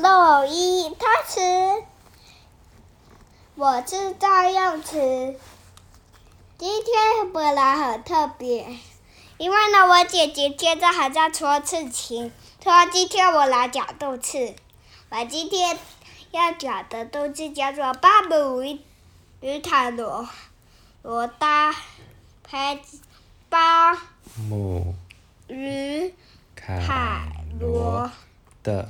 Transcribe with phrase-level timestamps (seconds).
[0.00, 1.40] 六一，他吃，
[3.56, 5.36] 我知道要吃。
[6.56, 8.78] 今天本来很特别，
[9.38, 12.32] 因为呢，我姐姐现在还在搓刺青，
[12.62, 14.54] 说今天我来讲动词。
[15.10, 15.76] 我今天
[16.30, 18.80] 要讲的动词叫做巴姆与
[19.40, 20.28] 与塔罗
[21.02, 21.74] 罗搭
[22.44, 22.80] 配
[23.48, 23.94] 巴
[24.48, 24.94] 姆
[25.48, 26.14] 与
[26.54, 27.26] 卡
[27.58, 28.08] 罗
[28.62, 28.88] 的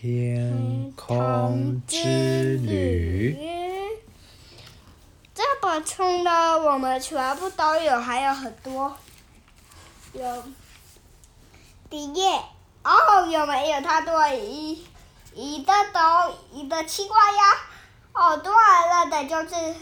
[0.00, 1.98] 天空之
[2.58, 3.36] 旅。
[5.34, 8.96] 这本书呢，我们全部都有，还有很多。
[10.12, 10.44] 有
[11.90, 12.22] 第一
[12.84, 14.86] 哦，有没有太多一
[15.34, 17.42] 一的都一的奇怪呀？
[18.12, 19.74] 哦，对了的就是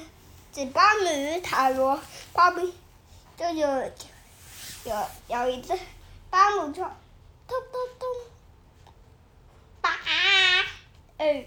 [0.51, 2.01] 这巴姆与塔罗，
[2.33, 2.73] 巴比
[3.37, 3.69] 就有
[4.85, 5.79] 有有一只
[6.31, 6.91] 巴姆说
[7.47, 8.09] 咚咚咚，
[9.87, 10.67] 叭，
[11.19, 11.47] 哎，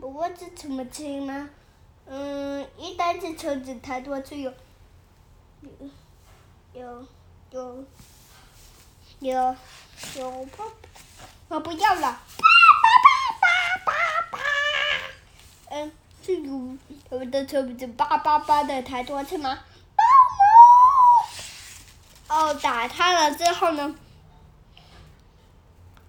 [0.00, 1.48] 不过这怎么听呢？
[2.06, 4.52] 嗯，一单只车子太多次有，
[6.72, 7.06] 有
[7.50, 7.84] 有
[9.20, 9.56] 有
[10.16, 10.64] 有爸，
[11.48, 12.10] 我不要了，爸
[12.82, 12.86] 爸
[13.40, 13.46] 爸
[13.84, 13.92] 爸
[14.30, 14.38] 爸。
[14.38, 14.38] 爸，
[15.70, 15.92] 嗯，
[16.24, 16.76] 是有
[17.10, 19.58] 有的车子叭叭叭的太多次吗？
[22.28, 23.94] 哦，打开了之后呢，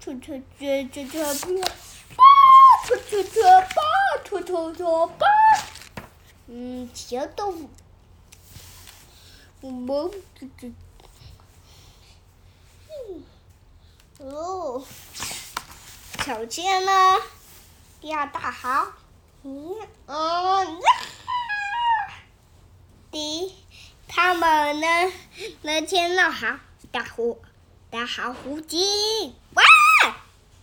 [0.07, 1.61] 车车车车车不，
[2.15, 2.23] 爸，
[2.85, 5.27] 车车车爸，车车车爸。
[6.47, 7.69] 嗯，行动，
[9.59, 10.71] 我们这这，
[12.87, 13.23] 嗯，
[14.19, 14.85] 哦，
[16.25, 17.17] 首先呢，
[17.99, 18.93] 要打好，
[19.43, 20.65] 嗯，哦，
[23.11, 23.55] 第一，
[24.07, 24.87] 他们呢，
[25.63, 26.57] 能先弄好
[26.93, 27.37] 大火，
[27.89, 29.35] 打好火机，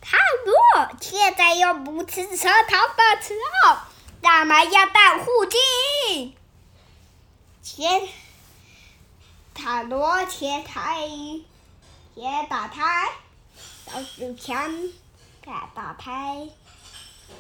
[0.05, 3.79] 塔罗，现在又不吃车逃的时候。
[4.21, 6.35] 干嘛要戴护镜？
[7.63, 8.09] 先
[9.55, 11.09] 塔罗前台，
[12.15, 13.11] 先打开，
[13.87, 14.73] 倒数枪，
[15.45, 16.49] 再打开，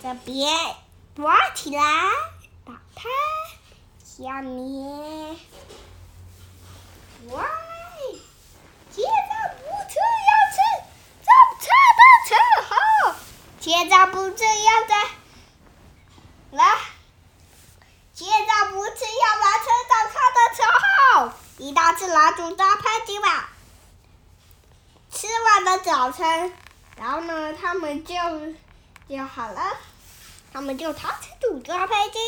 [0.02, 0.54] 这边
[1.16, 1.82] 抓起来，
[2.66, 3.08] 打开，
[4.04, 5.36] 下面，
[7.28, 7.40] 喂，
[8.90, 10.56] 现在不吃要吃，
[11.22, 11.28] 这
[11.60, 12.34] 车的车
[13.64, 15.08] 现在不吃要在。
[16.50, 16.76] 来，
[18.12, 23.44] 现在不是要完成早餐的时候，一大次蜡烛搭配今晚。
[25.10, 26.52] 吃完了早餐，
[26.98, 28.14] 然后呢，他们就
[29.08, 29.62] 就好了，
[30.52, 32.18] 他们就掏出组装飞机，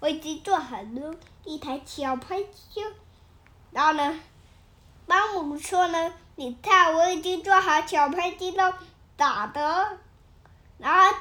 [0.00, 2.82] 我已经做好了一台小飞机。
[3.72, 4.18] 然后呢，
[5.06, 8.78] 巴姆说呢，你看我已经做好小飞机了，
[9.18, 9.98] 打的，
[10.78, 11.16] 然后。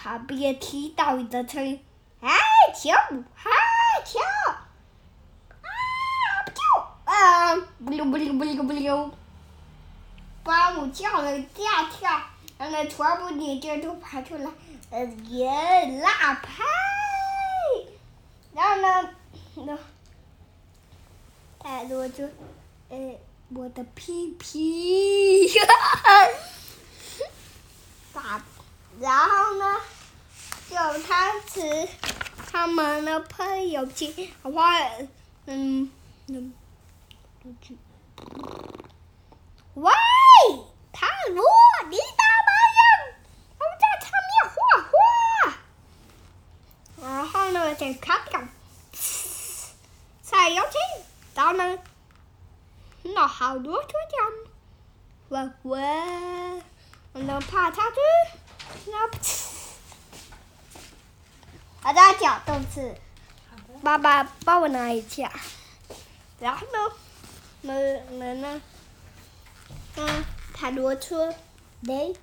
[0.00, 1.84] 旁边听到一个声音，
[2.20, 2.30] 哎，
[2.72, 2.94] 跳，
[3.34, 3.50] 哎，
[4.04, 4.22] 跳，
[5.50, 5.66] 啊，
[6.44, 6.62] 不跳，
[7.04, 9.10] 啊，不溜不溜不溜不溜，
[10.44, 12.22] 把我叫了跳跳，
[12.58, 14.48] 然后全部眼睛都爬出来，
[14.90, 16.62] 呃，耶，拉拍，
[18.54, 19.10] 然后呢，
[19.66, 19.76] 那，
[21.58, 22.24] 太多就，
[22.88, 23.18] 呃，
[23.52, 25.48] 我的屁屁，
[28.18, 28.42] 哈哈，大。
[29.00, 29.80] 然后呢，
[30.68, 31.88] 就开始
[32.50, 35.08] 他们的朋友去玩，
[35.46, 35.90] 嗯
[36.26, 36.52] 嗯，
[39.74, 39.92] 喂，
[40.92, 41.44] 塔罗，
[41.88, 42.80] 你干嘛呀？
[43.58, 44.92] 我们在上面画画。
[47.00, 48.48] 然后呢，再看看，
[50.22, 50.76] 踩油漆，
[51.34, 51.78] 然后呢，
[53.14, 54.48] 拿好多车浆，
[55.28, 56.57] 喂喂，我
[57.28, 58.00] 能爬上去。
[61.82, 62.96] 我在讲动词，
[63.82, 65.30] 爸爸帮我拿一下。
[66.40, 66.78] 然后呢，
[67.60, 68.62] 能能呢？
[69.96, 70.24] 嗯，
[70.54, 71.34] 塔罗车，
[71.82, 72.14] 来，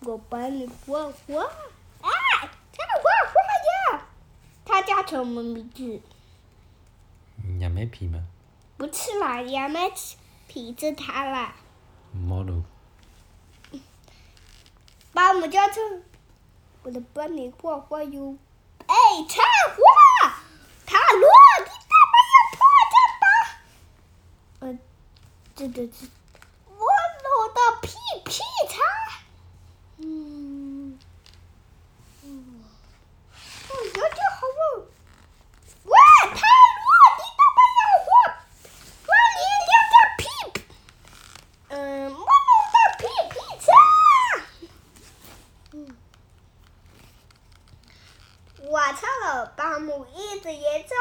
[0.00, 1.44] 我帮你画画。
[2.02, 2.10] 哎，
[2.42, 3.32] 他画画
[3.96, 4.06] 呀！
[4.66, 6.02] 他叫什么名字？
[7.58, 8.22] 杨梅皮吗？
[8.76, 9.90] 不是啦，杨梅
[10.46, 11.54] 皮子他啦。
[12.12, 12.62] 毛路。
[15.12, 15.80] 巴姆教授，
[16.84, 18.38] 我的帮你画画哟。
[18.86, 18.94] 哎，
[19.28, 19.42] 插
[19.76, 20.40] 画，
[20.86, 21.28] 塔罗，
[21.60, 22.58] 你干嘛要破
[22.92, 23.24] 这吧？
[24.60, 24.78] 嗯，
[25.54, 26.08] 这这这，
[26.66, 27.88] 我撸的屁
[28.24, 28.80] 屁擦。
[29.98, 30.98] 嗯，
[32.22, 32.64] 嗯，
[33.68, 34.86] 有点好哦。
[35.84, 35.92] 喂，
[36.30, 36.88] 塔罗，
[37.18, 38.08] 你干嘛要画？
[39.06, 40.22] 我脸上的屁。
[41.68, 41.74] 嗯，
[42.10, 42.24] 我撸
[42.72, 43.70] 的屁屁擦。
[49.80, 50.94] 姆一直也走，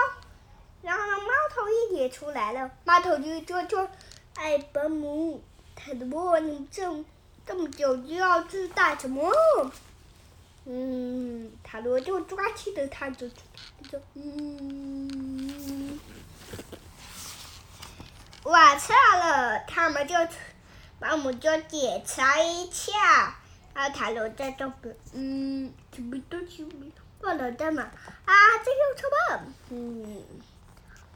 [0.81, 2.71] 然后呢，猫头鹰也出来了。
[2.83, 3.87] 猫头鹰就说
[4.35, 5.43] ：“哎，保姆，
[5.75, 6.83] 他的我你这
[7.45, 9.31] 这么久就要去干什么？”
[10.65, 13.27] 嗯，塔罗就抓起的他就
[13.89, 15.99] 就嗯，
[18.43, 20.15] 我错了，他们就
[20.99, 23.35] 保姆就检查一下。
[23.73, 26.63] 然后塔罗在这边，嗯，什么东西
[27.21, 27.83] 了带嘛？
[28.25, 28.33] 啊，
[28.63, 29.43] 这又什么？
[29.69, 30.23] 嗯，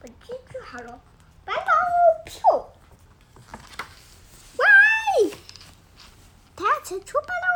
[0.02, 1.00] 我记住好了，
[1.44, 1.62] 白毛
[2.26, 2.70] 票。
[4.58, 4.66] 喂，
[6.56, 7.48] 他要出发喽。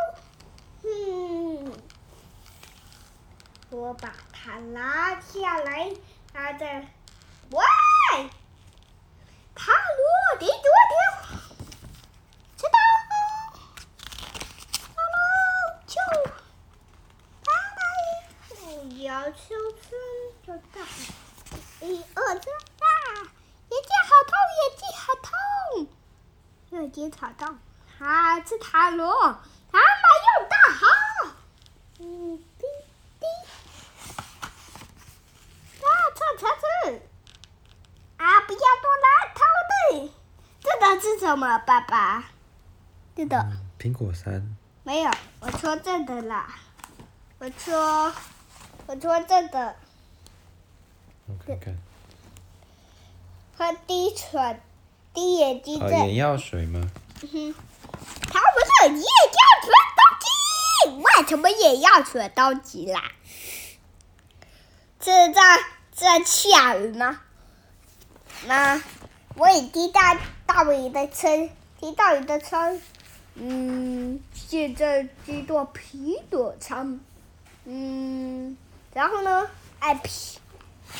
[0.83, 1.73] 嗯，
[3.69, 5.91] 我把它拉下来，
[6.33, 6.87] 拉在，
[7.51, 7.59] 喂，
[9.55, 10.59] 塔罗，你多点。
[19.01, 19.55] 要求
[19.89, 19.91] 真
[20.45, 20.81] 就大，
[21.81, 22.85] 一二三啊！
[23.69, 25.31] 眼睛好痛，眼睛好痛，
[27.19, 27.57] 好痛。
[27.97, 29.13] 哈，是塔罗，
[29.71, 29.83] 他们
[30.25, 30.85] 又大好。
[31.99, 32.65] 嗯，滴
[33.19, 33.25] 滴。
[35.81, 36.61] 啊，车车车！
[38.17, 39.39] 啊，不要多拿头
[39.69, 40.11] 的。
[40.61, 42.23] 这个是什么，爸爸？
[43.15, 43.45] 这个。
[43.77, 44.55] 苹果三。
[44.83, 45.11] 没有，
[45.41, 46.47] 我说这个啦。
[47.39, 48.13] 我说。
[48.87, 49.75] 我说这个，
[51.27, 51.77] 我看看，
[53.55, 54.59] 喝滴水，
[55.13, 55.79] 滴眼睛。
[55.79, 56.89] 哦，眼药水吗？
[57.21, 57.55] 嗯哼，
[58.31, 63.03] 它不是眼药水等级，为什么眼药水等级啦？
[65.01, 65.59] 是在
[65.91, 67.21] 在下雨吗？
[68.45, 68.81] 那
[69.35, 70.01] 我也听到
[70.45, 71.49] 大雨的声，
[71.79, 72.81] 听到雨的声。
[73.35, 76.99] 嗯，现在这座皮朵长，
[77.65, 78.57] 嗯。
[78.93, 79.47] 然后呢？
[79.79, 80.39] 哎皮，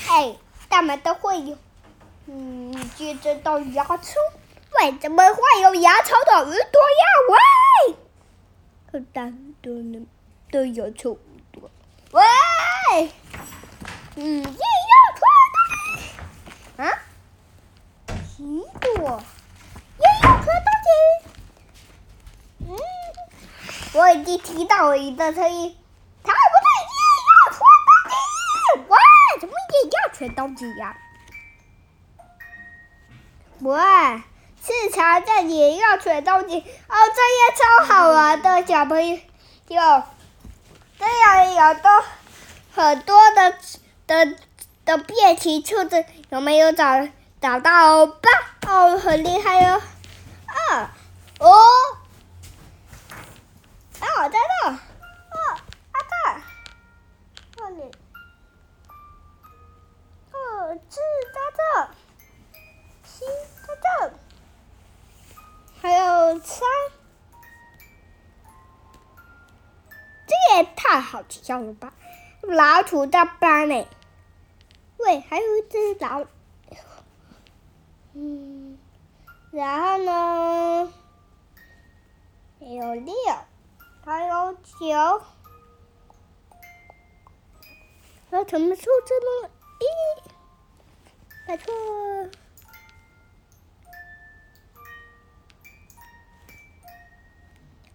[0.07, 0.35] 哎，
[0.69, 1.57] 大门都会有。
[2.27, 4.15] 嗯，接着到牙签，
[4.81, 7.03] 喂，怎么会有牙签的耳朵呀？
[7.29, 7.95] 喂，
[8.89, 10.07] 可当多呢，
[10.51, 11.19] 都有错耳
[11.51, 11.69] 朵。
[12.11, 13.11] 喂，
[14.15, 15.21] 嗯，也要错
[16.77, 16.83] 的。
[16.85, 16.99] 啊？
[18.07, 18.63] 苹
[19.01, 19.21] 果，
[19.97, 20.89] 也要错东西。
[22.69, 22.71] 嗯，
[23.99, 25.75] 我已经听到我一个声音。
[29.39, 30.95] 怎么也要全都一样。
[33.59, 34.21] 喂，
[34.65, 39.19] 市场这里要全都一哦，这些超好玩的，小朋友。
[39.69, 40.03] 有
[40.97, 41.89] 这样有的
[42.73, 43.53] 很多的
[44.07, 44.35] 的
[44.83, 47.07] 的变形兔子，有没有找
[47.39, 48.29] 找到吧？
[48.67, 49.81] 哦，很厉害哟、哦！
[50.47, 50.91] 啊，
[51.39, 51.55] 哦，
[53.99, 54.77] 啊，我在这，
[71.09, 71.91] 也太好笑了吧！
[72.43, 73.87] 老鼠在搬呢，
[74.97, 76.25] 喂，还有一只老，
[78.13, 78.77] 嗯，
[79.51, 80.93] 然后呢，
[82.59, 83.13] 还有六，
[84.05, 85.21] 还有九，
[88.29, 89.49] 那什么数字呢？
[89.79, 89.85] 一。
[91.47, 91.73] 没错，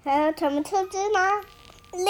[0.02, 1.40] 还有什么数字吗？
[1.92, 2.04] 零，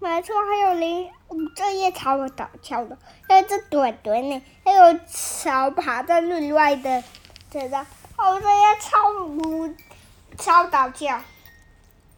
[0.00, 1.10] 没错，还有零。
[1.28, 2.96] 嗯，这页超搞笑的，
[3.28, 7.04] 还有只墩墩呢，还有桥爬在另外的
[7.50, 7.86] 这张。
[8.16, 9.74] 哦，这页超无
[10.38, 11.20] 超搞笑，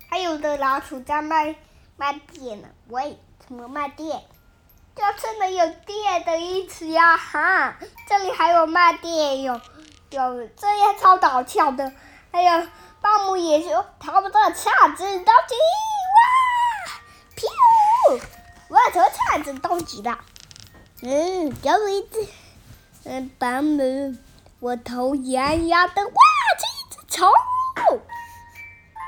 [0.08, 1.56] 还有的老鼠在卖
[1.96, 2.68] 卖电呢。
[2.88, 4.22] 喂，怎么卖电？
[4.94, 7.16] 就是没有电的意思呀！
[7.16, 9.60] 哈，这里还有卖电，哟
[10.10, 11.92] 有这些超搞笑的，
[12.30, 12.66] 还有
[13.00, 15.54] 保姆也说他们的叉子都急
[19.32, 20.18] 要从叉子都急了。
[21.02, 22.26] 嗯，有一只，
[23.04, 24.14] 嗯，保姆，
[24.60, 26.12] 我头痒痒的哇！
[26.58, 27.30] 这一只虫，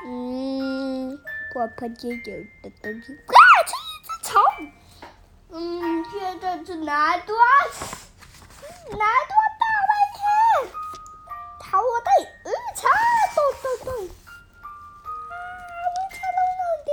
[0.07, 1.19] 嗯，
[1.53, 2.19] 我碰见有
[2.63, 3.35] 的东西，哇！
[3.67, 4.41] 这一只虫。
[5.51, 7.37] 嗯，现在是哪段？
[8.89, 9.05] 哪段
[9.59, 10.25] 大白天？
[11.59, 12.07] 逃我队，
[12.43, 12.87] 嗯，差
[13.35, 14.07] 不多对。
[14.07, 15.31] 啊，
[15.93, 16.89] 我差到哪里？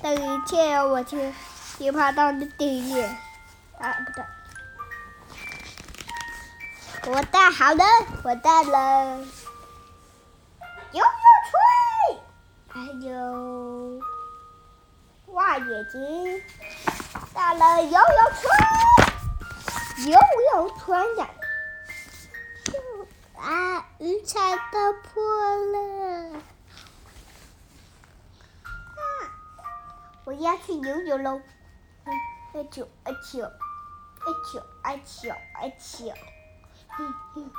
[0.00, 1.32] 等一切我去，
[1.78, 3.04] 你爬到的第一页。
[3.78, 4.24] 啊，不对。
[7.12, 7.84] 我带好了，
[8.24, 9.18] 我带了。
[10.92, 11.04] 游泳
[11.50, 11.54] 圈，
[12.68, 14.00] 还有，
[15.26, 16.42] 挖眼睛。
[17.34, 18.00] 到了游泳
[18.40, 20.18] 圈，游
[20.54, 20.86] 泳圈
[21.18, 21.28] 呀，
[23.36, 25.22] 啊，鱼彩都破
[25.72, 25.74] 了。
[28.64, 28.68] 啊，
[30.24, 31.40] 我要去游泳喽！
[32.56, 33.42] 哎球，哎球，
[34.24, 36.10] 哎球，哎球，哎球。
[36.98, 37.50] 嗯嗯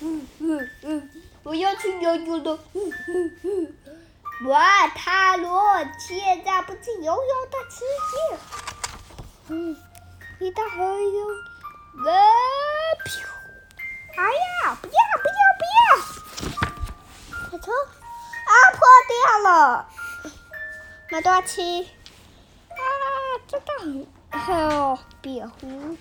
[0.00, 1.10] 嗯嗯嗯，
[1.44, 2.58] 我要去游泳了。
[2.72, 4.48] 嗯嗯嗯。
[4.48, 5.62] 哇，塔罗，
[5.96, 8.38] 现在不是游泳的时间。
[9.46, 9.76] 嗯，
[10.40, 11.28] 一到海游，
[12.04, 12.12] 哇，
[13.04, 13.14] 飘！
[14.16, 17.50] 哎呀，不要不要不要！
[17.50, 17.70] 快走！
[17.70, 19.14] 啊，破掉
[19.52, 19.86] 了！
[21.12, 21.84] 没多少气。
[21.84, 22.03] 啊，
[23.84, 25.96] 真的很好，别呼，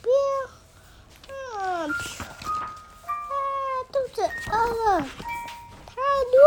[0.00, 0.10] 别，
[1.28, 1.86] 啊，
[3.92, 5.02] 肚子饿了。
[5.02, 6.00] 塔
[6.32, 6.40] 罗，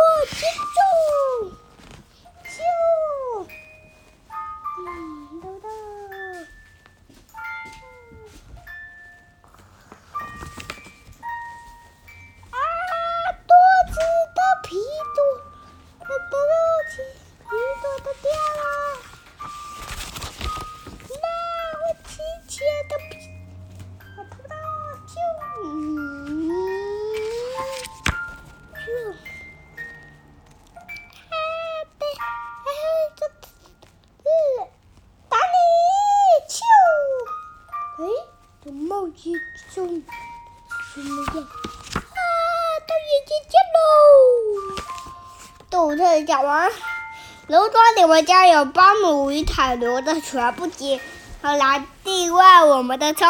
[47.49, 51.01] 楼庄你们家有巴姆与塔罗的全部集，
[51.41, 53.25] 好来订阅我们的超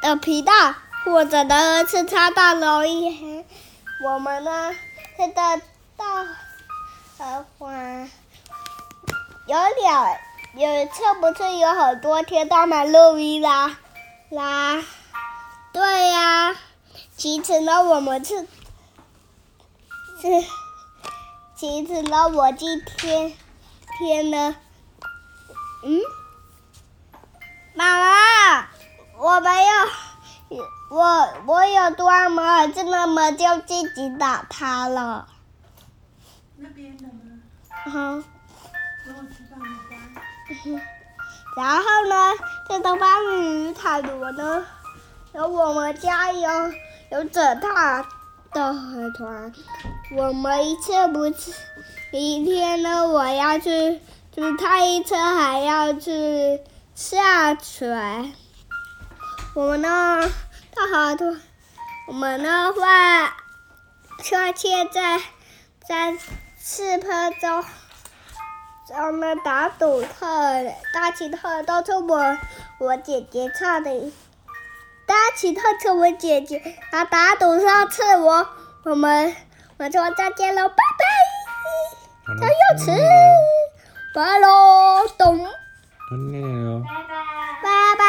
[0.00, 0.52] 的频道，
[1.04, 3.44] 或者呢是插到留言。
[4.02, 4.74] 我们呢
[5.18, 5.60] 现在
[5.98, 6.24] 到
[7.18, 7.74] 的话
[9.46, 10.16] 有两
[10.54, 13.76] 有是不是有很多天都没录音啦？
[14.30, 14.82] 啦，
[15.74, 16.56] 对呀、
[17.18, 18.46] 其实呢，我们是
[20.22, 20.46] 是，
[21.56, 23.32] 其实呢，我今天
[23.98, 24.56] 天呢，
[25.84, 26.00] 嗯，
[27.74, 28.68] 妈妈，
[29.18, 35.28] 我没有，我我有断门，这那么就自己打他了。
[36.56, 37.12] 那边的吗？
[37.86, 38.24] 嗯。
[41.56, 42.34] 然后呢，
[42.68, 44.66] 这个巴姆与塔罗呢，
[45.34, 46.72] 有我们家有
[47.10, 47.68] 有整套
[48.54, 49.52] 的海豚。
[50.16, 51.52] 我们一次不去，
[52.12, 54.00] 明天呢，我要去
[54.32, 56.60] 去开车，还要去
[56.94, 57.88] 下水。
[59.54, 60.30] 我们呢，
[60.72, 61.40] 大海团，
[62.06, 62.80] 我们呢会
[64.22, 65.20] 确切在
[65.86, 66.16] 在
[66.56, 67.64] 四分钟。
[68.86, 70.26] 咱们打赌特，
[70.92, 72.38] 大奇特都是我
[72.78, 73.90] 我姐姐唱的，
[75.06, 78.48] 大家请特是我姐姐，他打赌上次我
[78.84, 79.36] 我们
[79.78, 82.90] 我说再见了，拜拜，小柚子，
[84.14, 85.46] 拜喽，咚，拜
[87.08, 87.14] 拜，
[87.62, 87.68] 拜
[87.98, 88.04] 拜，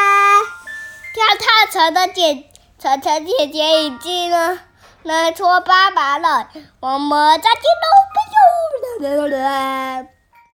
[1.12, 2.44] 跳跳层的姐，
[2.78, 4.58] 层层姐姐已经呢，
[5.02, 6.48] 来说拜拜了，
[6.80, 9.38] 我们再见喽，拜哟，来来
[10.02, 10.15] 来。